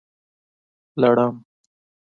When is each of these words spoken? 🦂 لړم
🦂 1.03 1.03
لړم 1.03 1.33